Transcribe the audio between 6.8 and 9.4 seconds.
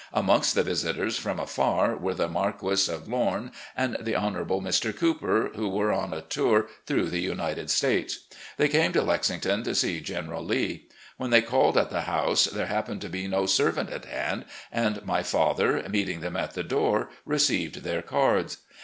through the United States. They came to Lex